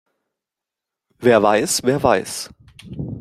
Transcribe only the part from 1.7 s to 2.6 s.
wer weiß?